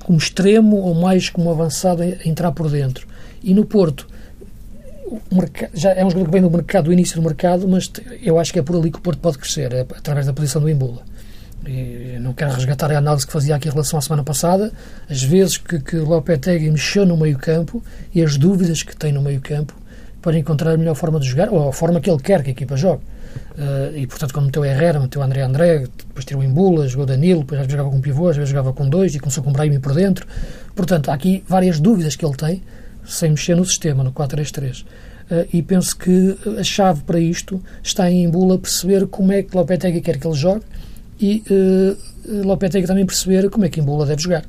[0.00, 3.06] Como extremo ou mais como avançado a entrar por dentro.
[3.42, 4.06] E no Porto,
[5.74, 7.90] já é um jogador que vem do mercado, do início do mercado, mas
[8.22, 10.60] eu acho que é por ali que o Porto pode crescer, é através da posição
[10.60, 11.02] do Embula.
[11.66, 14.72] E não quero resgatar a análise que fazia aqui em relação à semana passada,
[15.08, 17.82] as vezes que, que Lopetegui mexeu no meio campo
[18.14, 19.74] e as dúvidas que tem no meio campo
[20.22, 22.52] para encontrar a melhor forma de jogar, ou a forma que ele quer que a
[22.52, 23.02] equipa jogue.
[23.56, 27.60] Uh, e portanto, quando meteu Herrera, meteu André André, depois tirou Embula, jogou Danilo, depois
[27.60, 29.94] às vezes jogava com pivô, às vezes jogava com dois e começou com Brahimi por
[29.94, 30.26] dentro.
[30.74, 32.62] Portanto, há aqui várias dúvidas que ele tem
[33.04, 34.82] sem mexer no sistema, no 4-3-3.
[34.82, 34.86] Uh,
[35.30, 39.56] eh, e penso que a chave para isto está em Bula perceber como é que
[39.56, 40.64] Lopetegui quer que ele jogue
[41.20, 44.44] e uh, Lopetegui também perceber como é que Bula deve jogar.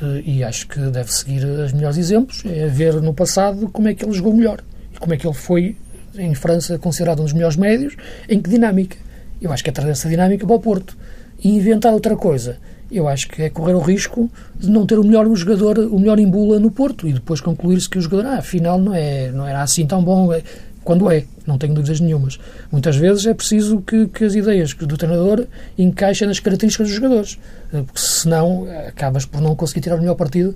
[0.00, 3.94] Uh, e acho que deve seguir os melhores exemplos, é ver no passado como é
[3.94, 4.62] que ele jogou melhor
[4.94, 5.76] e como é que ele foi,
[6.18, 7.96] em França, considerado um dos melhores médios,
[8.28, 8.96] em que dinâmica.
[9.40, 10.96] Eu acho que é trazer essa dinâmica para o Porto.
[11.38, 12.56] E inventar outra coisa
[12.90, 16.18] eu acho que é correr o risco de não ter o melhor jogador, o melhor
[16.18, 19.62] embula no Porto e depois concluir-se que o jogador, ah, afinal, não, é, não era
[19.62, 20.32] assim tão bom.
[20.32, 20.42] É,
[20.84, 22.38] quando é, não tenho dúvidas nenhumas.
[22.70, 25.44] Muitas vezes é preciso que, que as ideias do treinador
[25.76, 27.38] encaixem nas características dos jogadores,
[27.72, 30.54] eh, porque senão acabas por não conseguir tirar o melhor partido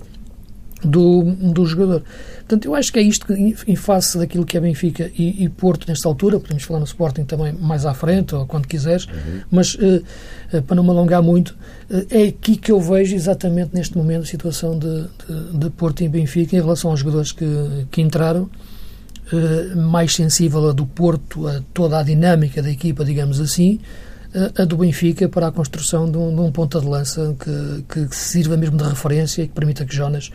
[0.83, 2.03] do, do jogador.
[2.39, 5.49] Portanto, eu acho que é isto que, em face daquilo que é Benfica e, e,
[5.49, 9.41] Porto nesta altura, podemos falar no Sporting também mais à frente, ou quando quiseres, uhum.
[9.49, 10.03] mas uh,
[10.53, 11.49] uh, para não me alongar muito,
[11.89, 16.03] uh, é aqui que eu vejo exatamente neste momento a situação de, de, de Porto
[16.03, 17.45] e Benfica em relação aos jogadores que,
[17.89, 18.49] que entraram,
[19.77, 23.79] mais sensível a do Porto, a toda a dinâmica da equipa, digamos assim,
[24.57, 28.15] a do Benfica para a construção de um, de um ponta de lança que, que
[28.15, 30.31] sirva mesmo de referência e que permita que Jonas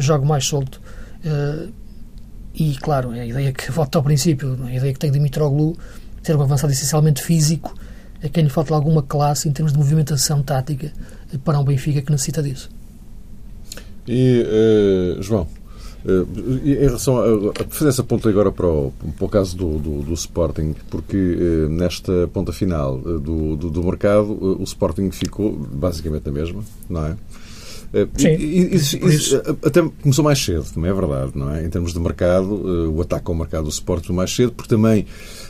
[0.00, 0.80] jogo mais solto.
[1.24, 1.72] Uh,
[2.54, 5.76] e, claro, a ideia que volto ao princípio, a ideia que tem de Mitroglou,
[6.22, 7.74] ter um avançado essencialmente físico,
[8.20, 10.92] é quem lhe falta alguma classe em termos de movimentação tática
[11.44, 12.68] para um Benfica que necessita disso.
[14.08, 14.44] E,
[15.18, 15.46] uh, João,
[16.04, 19.78] uh, em relação a, a fazer essa ponta agora para o, para o caso do,
[19.78, 21.36] do, do Sporting, porque
[21.70, 27.16] nesta ponta final do, do, do mercado o Sporting ficou basicamente a mesma, não é?
[27.92, 31.64] Eh, sim, isso, isso, eh, até começou mais cedo, também é verdade, não é?
[31.64, 35.06] Em termos de mercado, eh, o ataque ao mercado do Sporting mais cedo, porque também,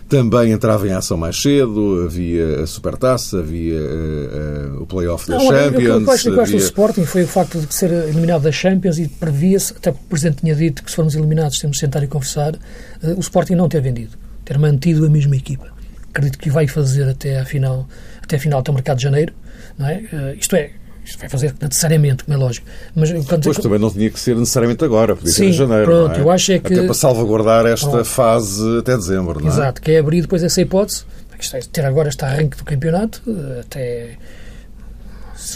[0.09, 5.39] também entrava em ação mais cedo, havia a Supertaça, havia uh, uh, o playoff da
[5.41, 6.03] Champions.
[6.03, 6.59] O que acho, havia...
[6.59, 10.09] do Sporting foi o facto de ser eliminado da Champions e previa-se, até porque o
[10.09, 13.57] Presidente tinha dito que se formos eliminados temos de sentar e conversar, uh, o Sporting
[13.57, 15.67] não ter vendido, ter mantido a mesma equipa.
[16.11, 17.89] Acredito que vai fazer até a final,
[18.23, 19.35] até a final até o mercado de janeiro,
[19.77, 20.35] não é?
[20.39, 20.71] isto é,
[21.09, 22.67] isto vai fazer necessariamente, como é lógico.
[22.95, 25.85] Mas, quando pois também não tinha que ser necessariamente agora, podia Sim, ser em janeiro.
[25.87, 26.21] Pronto, é?
[26.21, 26.75] eu acho é que.
[26.75, 28.05] Até para salvaguardar esta pronto.
[28.05, 29.53] fase até dezembro, não é?
[29.53, 31.05] Exato, que é abrir depois essa hipótese.
[31.53, 33.23] É, ter agora este arranque do campeonato,
[33.61, 34.19] até.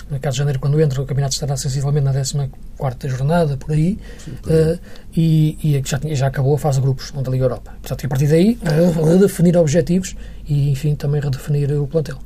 [0.08, 3.98] No caso de janeiro, quando entra, o campeonato estará sensivelmente na 14 jornada, por aí,
[4.24, 4.78] Sim, uh,
[5.14, 7.72] e, e já, já acabou a fase de grupos da Liga Europa.
[7.82, 8.56] Portanto, a partir daí,
[9.04, 10.14] redefinir objetivos
[10.46, 12.18] e, enfim, também redefinir o plantel.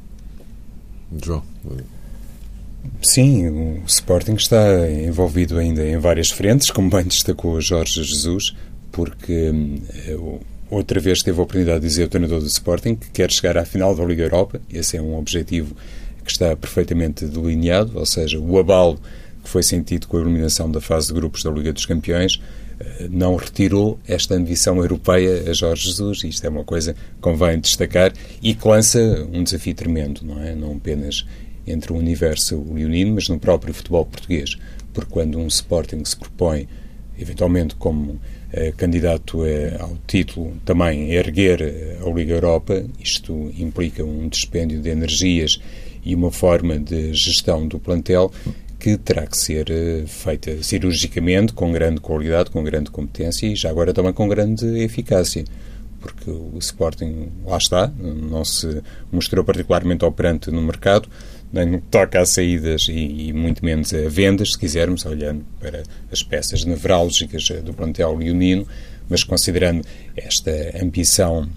[1.25, 1.43] João.
[3.03, 8.55] Sim, o Sporting está envolvido ainda em várias frentes, como bem destacou Jorge Jesus,
[8.91, 13.31] porque hum, outra vez teve a oportunidade de dizer o treinador do Sporting que quer
[13.31, 14.61] chegar à final da Liga Europa.
[14.73, 15.75] Esse é um objetivo
[16.25, 18.99] que está perfeitamente delineado, ou seja, o abalo
[19.43, 22.41] que foi sentido com a eliminação da fase de grupos da Liga dos Campeões
[22.81, 26.25] eh, não retirou esta ambição europeia a Jorge Jesus.
[26.25, 28.99] Isto é uma coisa que convém destacar e que lança
[29.33, 30.55] um desafio tremendo, não é?
[30.55, 31.25] Não apenas
[31.67, 34.57] entre o universo leonino, mas no próprio futebol português.
[34.93, 36.69] Porque quando um Sporting se propõe,
[37.19, 38.21] eventualmente como
[38.53, 44.81] eh, candidato eh, ao título, também erguer eh, a Liga Europa, isto implica um dispêndio
[44.81, 45.61] de energias
[46.05, 48.31] e uma forma de gestão do plantel
[48.79, 49.67] que terá que ser
[50.07, 55.45] feita cirurgicamente, com grande qualidade, com grande competência e já agora também com grande eficácia
[56.07, 61.09] porque o Sporting, lá está, não se mostrou particularmente operante no mercado,
[61.53, 65.45] nem no que toca a saídas e, e, muito menos a vendas, se quisermos, olhando
[65.61, 68.67] para as peças nevrálgicas do plantel leonino,
[69.09, 70.51] mas considerando esta
[70.83, 71.49] ambição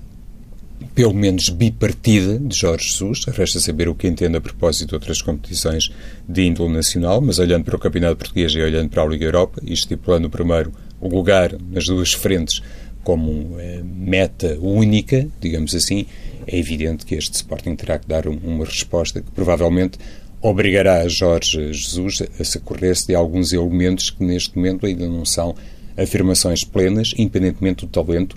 [0.96, 5.22] pelo menos bipartida de Jorge Jesus, resta saber o que entende a propósito de outras
[5.22, 5.92] competições
[6.28, 9.62] de índole nacional, mas olhando para o Campeonato Português e olhando para a Liga Europa,
[9.64, 10.72] e estipulando primeiro
[11.02, 12.62] o lugar nas duas frentes
[13.04, 16.06] como eh, meta única, digamos assim,
[16.52, 20.00] é evidente que este Sporting terá que dar uma resposta que provavelmente
[20.42, 25.56] obrigará Jorge Jesus a socorrer-se de alguns elementos que neste momento ainda não são
[25.96, 28.36] afirmações plenas, independentemente do talento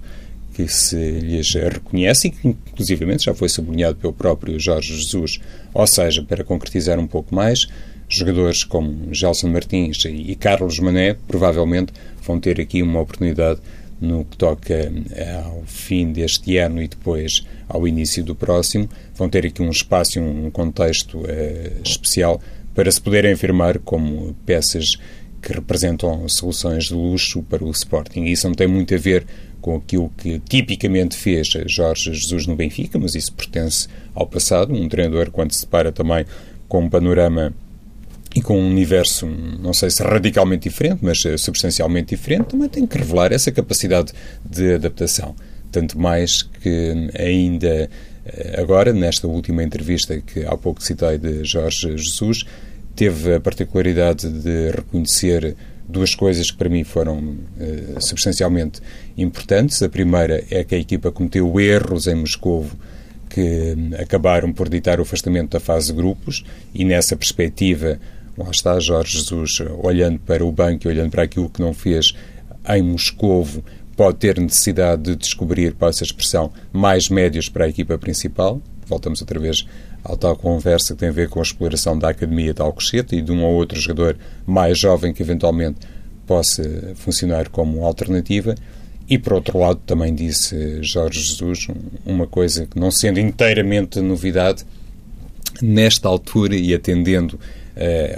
[0.53, 5.41] que se lhes reconhece e que, inclusivamente, já foi sublinhado pelo próprio Jorge Jesus.
[5.73, 7.67] Ou seja, para concretizar um pouco mais,
[8.09, 13.61] jogadores como Gelson Martins e Carlos Mané provavelmente vão ter aqui uma oportunidade
[14.03, 14.93] no que toca
[15.45, 20.19] ao fim deste ano e depois ao início do próximo, vão ter aqui um espaço
[20.19, 22.41] e um contexto uh, especial
[22.75, 24.97] para se poderem afirmar como peças
[25.41, 28.25] que representam soluções de luxo para o Sporting.
[28.25, 29.25] Isso não tem muito a ver
[29.61, 34.75] com aquilo que tipicamente fez Jorge Jesus no Benfica, mas isso pertence ao passado.
[34.75, 36.27] Um treinador, quando se depara também
[36.69, 37.55] com um panorama
[38.35, 42.87] e com um universo, não sei se radicalmente diferente, mas eh, substancialmente diferente, também tem
[42.87, 44.13] que revelar essa capacidade
[44.45, 45.35] de adaptação.
[45.71, 47.91] Tanto mais que ainda
[48.25, 52.45] eh, agora, nesta última entrevista que há pouco citei de Jorge Jesus,
[52.97, 55.55] teve a particularidade de reconhecer
[55.89, 58.81] duas coisas que para mim foram uh, substancialmente
[59.17, 59.83] importantes.
[59.83, 62.77] A primeira é que a equipa cometeu erros em Moscovo
[63.29, 67.99] que acabaram por ditar o afastamento da fase de grupos e nessa perspectiva
[68.37, 72.15] lá está Jorge Jesus olhando para o banco e olhando para aquilo que não fez
[72.69, 73.63] em Moscovo,
[73.97, 78.61] pode ter necessidade de descobrir, para essa expressão, mais médios para a equipa principal.
[78.87, 79.67] Voltamos outra vez
[80.05, 83.23] à tal conversa que tem a ver com a exploração da Academia de Alcochete e
[83.23, 84.17] de um ou outro jogador
[84.47, 85.81] mais jovem que eventualmente
[86.27, 86.63] possa
[86.97, 88.55] funcionar como alternativa.
[89.09, 91.69] E, por outro lado, também disse Jorge Jesus
[92.07, 94.65] uma coisa que, não sendo inteiramente novidade,
[95.61, 97.39] nesta altura e atendendo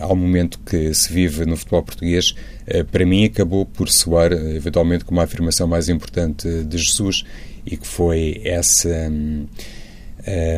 [0.00, 2.34] ao momento que se vive no futebol português,
[2.66, 7.24] uh, para mim acabou por soar uh, eventualmente como a afirmação mais importante de Jesus
[7.64, 9.46] e que foi essa um,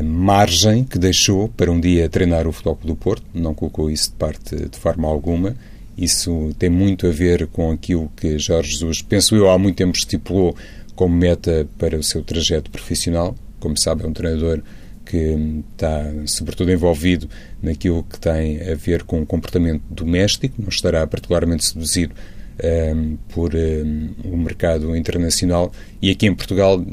[0.05, 4.17] margem que deixou para um dia treinar o Futebol do Porto, não colocou isso de
[4.17, 5.57] parte de forma alguma.
[5.97, 9.97] Isso tem muito a ver com aquilo que Jorge Jesus, penso eu, há muito tempo
[9.97, 10.55] estipulou
[10.95, 13.35] como meta para o seu trajeto profissional.
[13.59, 14.63] Como sabe, é um treinador
[15.07, 17.29] que está, sobretudo, envolvido
[17.63, 23.17] naquilo que tem a ver com o comportamento doméstico, não estará particularmente seduzido um, ehm,
[23.29, 25.73] por um, ehm, o mercado internacional.
[26.03, 26.85] E aqui em Portugal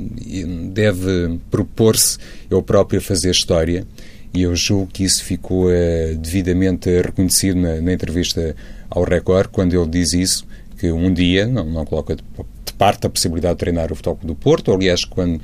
[0.71, 3.85] deve propor-se ele próprio a fazer história
[4.33, 8.55] e eu julgo que isso ficou uh, devidamente reconhecido na, na, entrevista
[8.89, 10.47] ao Record, quando ele diz isso,
[10.79, 12.23] que um dia não, não coloca de,
[12.65, 15.39] de parte a possibilidade de treinar o futebol do Porto, aliás, quando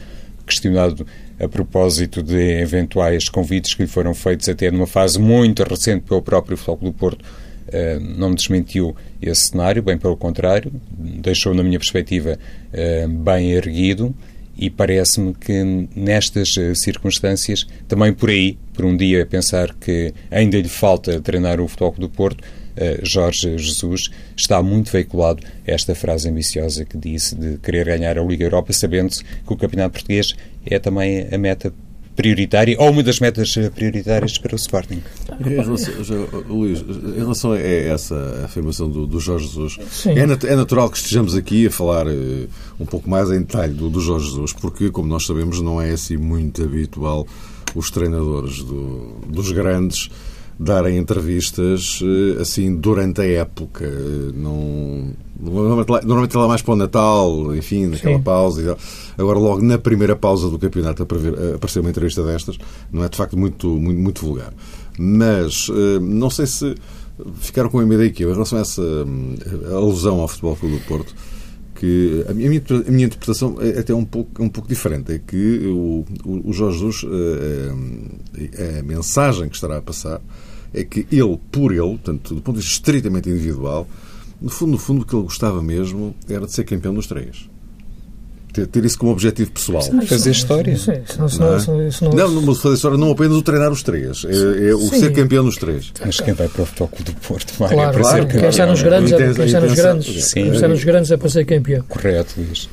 [0.45, 1.05] questionado
[1.39, 6.21] a propósito de eventuais convites que lhe foram feitos até numa fase muito recente pelo
[6.21, 7.25] próprio Futebol do Porto,
[7.69, 12.39] Uh, não desmentiu esse cenário, bem pelo contrário, deixou, na minha perspectiva,
[12.73, 14.12] uh, bem erguido
[14.58, 20.60] e parece-me que nestas uh, circunstâncias, também por aí, por um dia pensar que ainda
[20.60, 22.43] lhe falta treinar o Futebol do Porto,
[23.03, 28.43] Jorge Jesus está muito veiculado esta frase ambiciosa que disse de querer ganhar a Liga
[28.43, 30.33] Europa, sabendo-se que o Campeonato Português
[30.65, 31.73] é também a meta
[32.19, 35.01] prioritária ou uma das metas prioritárias para o Sporting.
[35.39, 35.93] Em relação,
[36.49, 40.97] Luís, em relação a essa afirmação do, do Jorge Jesus, é, nat é, natural que
[40.97, 44.89] estejamos aqui a falar uh, um pouco mais em detalhe do, do Jorge Jesus, porque,
[44.89, 47.25] como nós sabemos, não é assim muito habitual
[47.73, 50.09] os treinadores do, dos grandes
[50.60, 53.89] darem entrevistas eh, assim durante a época.
[54.36, 58.24] Não, normalmente lá mais para o Natal, enfim, naquela Sim.
[58.24, 58.78] pausa.
[59.17, 62.58] Agora, logo na primeira pausa do campeonato aparecer uma entrevista destas,
[62.91, 64.54] não é de facto muito, muito, muito vulgar.
[64.98, 66.76] Mas eh, não sei se
[67.39, 70.78] ficaram com a ideia que eu, em relação a essa eh, alusão ao Futebol Clube
[70.78, 71.15] do Porto,
[71.79, 75.13] que a minha, a minha interpretação é até um pouco, um pouco diferente.
[75.13, 80.21] É que o, o Jorge Jesus, a, a mensagem que estará a passar
[80.73, 83.87] é que ele, por ele, portanto, do ponto de vista estritamente individual,
[84.41, 87.49] no fundo, no fundo, o que ele gostava mesmo era de ser campeão dos três.
[88.51, 89.83] Ter, ter isso como objetivo pessoal.
[89.91, 90.75] Não, fazer história.
[90.75, 91.27] Sim, não,
[92.15, 95.45] não, não, fazer história não apenas o treinar os três, é, é o ser campeão
[95.45, 95.93] dos três.
[96.03, 98.41] Mas quem vai para o Futebol do Porto vai claro, é para claro, ser campeão.
[98.41, 101.17] Quem está nos grandes, é, quem está nos grandes, sim, quem está nos grandes é
[101.17, 101.83] para ser campeão.
[101.88, 102.69] Correto, Luís.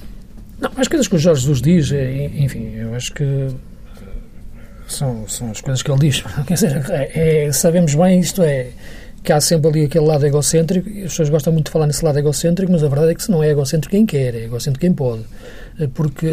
[0.58, 3.48] Não, as coisas que o Jorge Jesus diz, é, enfim, eu acho que
[4.88, 6.22] são, são as coisas que ele diz.
[6.46, 8.68] Quer dizer, é, é, sabemos bem, isto é,
[9.26, 12.16] que há sempre ali aquele lado egocêntrico, as pessoas gostam muito de falar nesse lado
[12.16, 14.92] egocêntrico, mas a verdade é que se não é egocêntrico quem quer, é egocêntrico quem
[14.92, 15.24] pode.
[15.80, 16.28] Eh, porque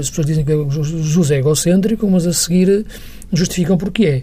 [0.00, 2.86] as pessoas dizem que Jesus é egocêntrico, mas a seguir
[3.30, 4.22] justificam porque é.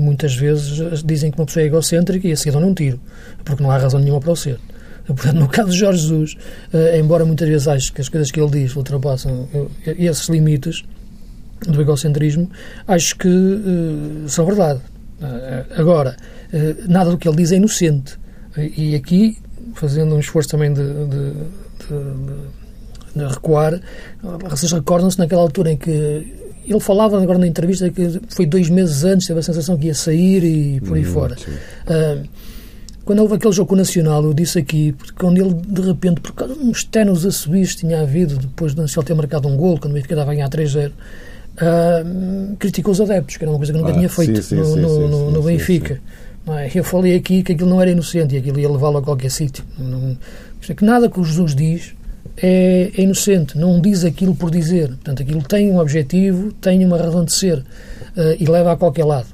[0.00, 3.00] Muitas vezes dizem que uma pessoa é egocêntrica e a seguir dão um tiro,
[3.44, 4.60] porque não há razão nenhuma para o ser.
[5.04, 6.36] Portanto, no caso de Jorge Jesus,
[6.72, 9.48] eh, embora muitas vezes ache que as coisas que ele diz ultrapassam
[9.84, 10.84] eh, esses limites,
[11.66, 12.48] do egocentrismo,
[12.86, 13.28] acho que
[14.28, 14.80] são verdade.
[15.76, 16.14] Agora,
[16.88, 18.18] nada do que ele diz é inocente.
[18.56, 19.38] E aqui,
[19.74, 21.32] fazendo um esforço também de, de,
[21.86, 23.80] de, de recuar,
[24.50, 29.02] vocês recordam-se naquela altura em que ele falava agora na entrevista que foi dois meses
[29.02, 31.36] antes, teve a sensação que ia sair e por aí hum, fora.
[33.04, 36.54] quando houve aquele jogo nacional, eu disse aqui, porque quando ele, de repente, por causa
[36.54, 39.94] de uns tenos assobios tinha havido, depois do Nacional ter marcado um gol, quando o
[39.94, 43.92] Benfica estava a ganhar 3-0, uh, criticou os adeptos, que era uma coisa que nunca
[43.92, 45.98] ah, tinha feito sim, no, sim, no, sim, no, no Benfica.
[46.56, 46.70] É?
[46.74, 49.64] Eu falei aqui que aquilo não era inocente e aquilo ia levá-lo a qualquer sítio.
[49.78, 50.16] Não,
[50.68, 51.94] é que nada que o Jesus diz
[52.36, 54.88] é, é, inocente, não diz aquilo por dizer.
[54.88, 57.64] Portanto, aquilo tem um objetivo, tem uma razão de ser uh,
[58.38, 59.26] e leva a qualquer lado.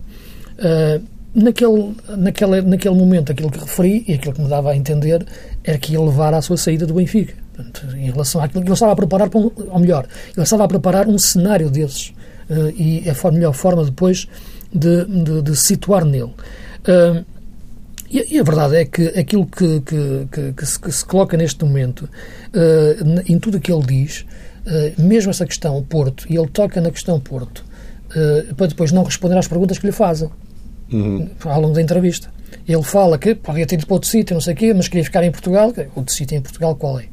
[0.58, 1.02] Uh,
[1.34, 5.24] naquele, naquele, naquele momento, aquilo que referi e aquilo que me dava a entender
[5.62, 7.34] era que ia levar à sua saída do Benfica.
[7.54, 10.64] Portanto, em relação àquilo que ele estava a preparar, para um, ou melhor, ele estava
[10.64, 12.08] a preparar um cenário desses
[12.48, 14.26] uh, e a melhor forma depois
[14.72, 16.32] de, de, de situar nele.
[16.86, 17.24] Uh,
[18.10, 21.36] e, e, a verdade é que aquilo que, que, que, que, se, que se, coloca
[21.36, 24.24] neste momento, uh, em tudo o que ele diz,
[24.96, 27.64] mesmo essa questão Porto, e ele toca na questão Porto,
[28.56, 30.30] para depois não responder às perguntas que lhe fazem
[30.90, 31.28] uhum.
[31.44, 32.30] ao longo da entrevista.
[32.66, 35.04] Ele fala que podia ter ido para outro sítio, não sei o quê, mas queria
[35.04, 35.72] ficar em Portugal.
[35.94, 37.08] Outro sítio em Portugal qual é?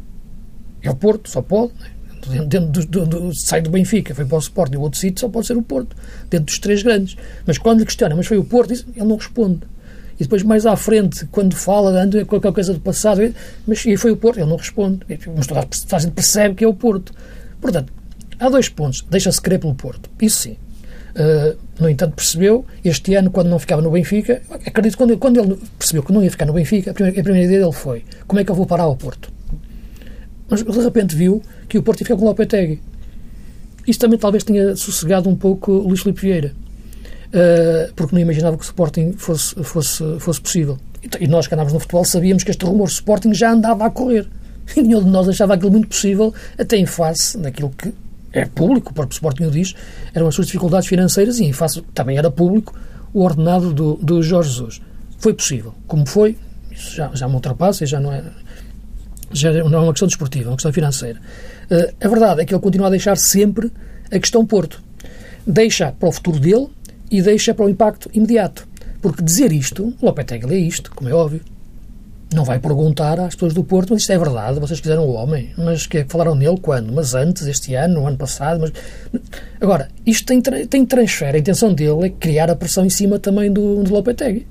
[0.81, 1.73] É o Porto, só pode.
[1.73, 1.87] Né?
[2.29, 5.21] Dentro do, do, do, sai do Benfica, foi para o Sport e o outro sítio
[5.21, 5.95] só pode ser o Porto,
[6.29, 7.17] dentro dos três grandes.
[7.45, 9.61] Mas quando lhe questiona, mas foi o Porto, ele não responde.
[10.19, 13.33] E depois, mais à frente, quando fala, anda qualquer coisa do passado,
[13.65, 14.99] mas e foi o Porto, ele não responde.
[15.35, 17.11] Mas toda a gente percebe que é o Porto.
[17.59, 17.91] Portanto,
[18.39, 19.03] há dois pontos.
[19.09, 20.09] Deixa-se crer pelo Porto.
[20.21, 20.57] Isso sim.
[21.11, 25.39] Uh, no entanto, percebeu, este ano, quando não ficava no Benfica, acredito que quando, quando
[25.39, 28.05] ele percebeu que não ia ficar no Benfica, a primeira, a primeira ideia dele foi:
[28.27, 29.31] como é que eu vou parar ao Porto?
[30.51, 32.81] Mas de repente viu que o Porto ficar com o Lopetegui.
[33.87, 36.53] Isto também talvez tenha sossegado um pouco o Luís Filipe Vieira,
[37.27, 40.77] uh, porque não imaginava que o Sporting fosse, fosse, fosse possível.
[41.19, 43.89] E nós que andávamos no futebol sabíamos que este rumor do Sporting já andava a
[43.89, 44.27] correr.
[44.75, 47.93] E nenhum de nós achava aquilo muito possível, até em face daquilo que
[48.31, 49.73] é público, o próprio Sporting o diz,
[50.13, 52.73] eram as suas dificuldades financeiras e em face também era público
[53.13, 54.81] o ordenado do, do Jorge Jesus.
[55.17, 55.73] Foi possível.
[55.87, 56.37] Como foi,
[56.71, 58.23] isso já, já me ultrapassa e já não é
[59.69, 61.19] não é uma questão desportiva, é uma questão financeira.
[61.69, 63.71] Uh, a verdade é que ele continua a deixar sempre
[64.11, 64.81] a questão Porto.
[65.45, 66.67] Deixa para o futuro dele
[67.09, 68.67] e deixa para o impacto imediato.
[69.01, 71.41] Porque dizer isto, o Lopetegui é isto, como é óbvio.
[72.33, 75.49] Não vai perguntar às pessoas do Porto, mas isto é verdade, vocês quiseram o homem,
[75.57, 76.93] mas que falaram nele quando?
[76.93, 78.71] Mas antes, este ano, no ano passado, mas...
[79.59, 83.51] Agora, isto tem, tem transfer, a intenção dele é criar a pressão em cima também
[83.51, 84.47] do, do Lopetegui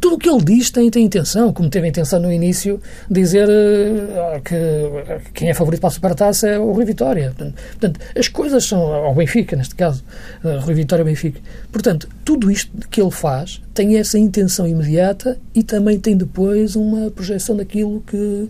[0.00, 2.80] tudo o que ele diz tem, tem intenção, como teve a intenção no início,
[3.10, 7.34] dizer uh, que quem é favorito para a Supertaça é o Rui Vitória.
[7.36, 10.04] Portanto, as coisas são, ao Benfica, neste caso,
[10.44, 11.40] uh, Rui Vitória Benfica.
[11.72, 17.10] Portanto, tudo isto que ele faz tem essa intenção imediata e também tem depois uma
[17.10, 18.48] projeção daquilo que,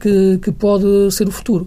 [0.00, 1.66] que, que pode ser o futuro.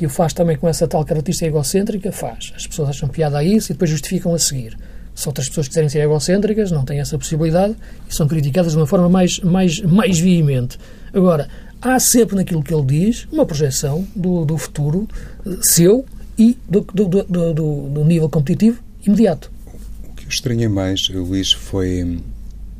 [0.00, 2.52] E o faz também com essa tal característica egocêntrica, faz.
[2.56, 4.76] As pessoas acham piada a isso e depois justificam a seguir
[5.14, 7.76] se outras pessoas quiserem ser egocêntricas, não têm essa possibilidade
[8.08, 10.78] e são criticadas de uma forma mais, mais, mais veemente.
[11.12, 11.48] Agora,
[11.80, 15.08] há sempre naquilo que ele diz uma projeção do, do futuro
[15.46, 16.06] eh, seu
[16.38, 19.50] e do, do, do, do, nível competitivo imediato.
[20.28, 22.20] estranhei mais, Luís, foi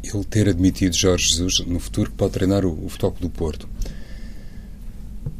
[0.02, 3.68] ele ter admitido Jorge Jesus no futuro que pode treinar o, o Futebol do Porto.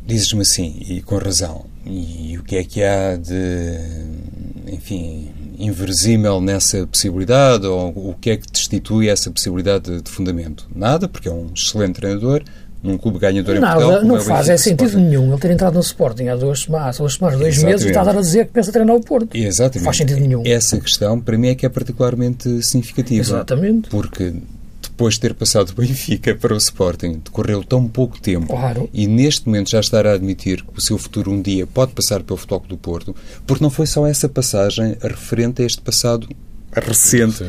[0.07, 3.78] Dizes-me assim, e com razão, e o que é que há de,
[4.72, 10.66] enfim, inversímel nessa possibilidade, ou o que é que destitui essa possibilidade de, de fundamento?
[10.74, 12.42] Nada, porque é um excelente treinador,
[12.82, 14.05] num clube ganhador Nada, em Portugal.
[14.05, 15.07] não é faz é sentido Sporting.
[15.09, 17.74] nenhum ele ter entrado no Sporting há duas semanas, duas semanas dois Exatamente.
[17.74, 19.36] meses e está a dar a dizer que pensa treinar o Porto.
[19.36, 19.78] Exatamente.
[19.78, 20.42] Não faz sentido nenhum.
[20.44, 23.20] Essa questão, para mim, é que é particularmente significativa.
[23.20, 23.88] Exatamente.
[23.88, 24.34] Porque
[24.93, 28.88] depois de ter passado do Benfica para o Sporting, decorreu tão pouco tempo Claro.
[28.93, 32.22] e neste momento já estar a admitir que o seu futuro um dia pode passar
[32.22, 33.16] pelo Futebol do Porto,
[33.47, 36.28] porque não foi só essa passagem referente a este passado
[36.72, 37.45] recente.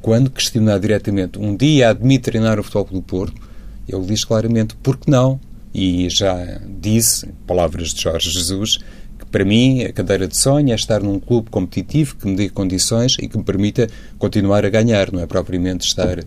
[0.00, 3.40] Quando questionado diretamente, um dia admite treinar o Futebol do Porto,
[3.88, 5.40] ele diz claramente, por que não?
[5.74, 8.78] E já disse, palavras de Jorge Jesus,
[9.18, 12.48] que para mim a cadeira de sonho é estar num clube competitivo que me dê
[12.48, 16.18] condições e que me permita continuar a ganhar, não é propriamente estar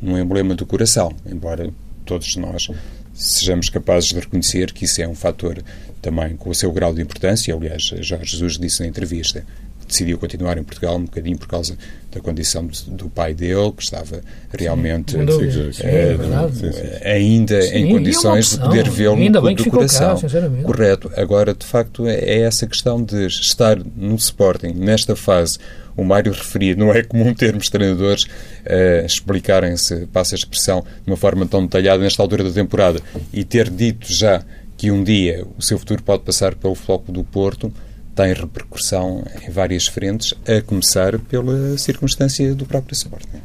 [0.00, 1.70] num emblema do coração, embora
[2.04, 2.68] todos nós
[3.14, 5.62] sejamos capazes de reconhecer que isso é um fator
[6.00, 7.54] também com o seu grau de importância.
[7.54, 9.44] Aliás, Jorge Jesus disse na entrevista
[9.88, 11.76] decidiu continuar em Portugal um bocadinho por causa
[12.18, 14.20] da condição do pai dele, que estava
[14.52, 19.16] realmente Sim, sim, é uh, ainda sim, em condições de poder vê-lo
[19.54, 20.20] do coração.
[20.20, 20.28] Cá,
[20.64, 21.10] Correto.
[21.16, 25.58] Agora, de facto, é essa questão de estar no Sporting, nesta fase,
[25.96, 31.16] o Mário referia, não é comum termos treinadores uh, explicarem-se, passa a expressão, de uma
[31.16, 33.00] forma tão detalhada nesta altura da temporada
[33.32, 34.42] e ter dito já
[34.76, 37.72] que um dia o seu futuro pode passar pelo Floco do Porto,
[38.18, 43.40] tem repercussão em várias frentes, a começar pela circunstância do próprio Sporting.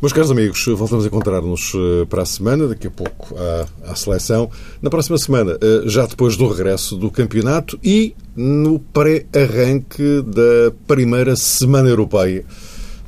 [0.00, 1.72] Meus caros amigos, voltamos a encontrar-nos
[2.08, 4.50] para a semana, daqui a pouco à, à, seleção.
[4.80, 11.90] Na próxima semana, já depois do regresso do campeonato e no pré-arranque da primeira semana
[11.90, 12.46] europeia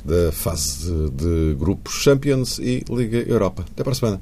[0.05, 3.65] da fase de, de grupos Champions e Liga Europa.
[3.71, 4.21] Até para a semana.